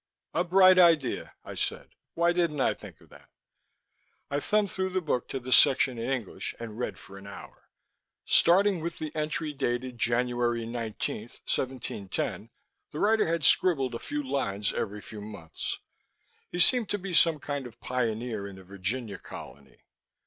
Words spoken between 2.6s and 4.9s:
think of that?" I thumbed through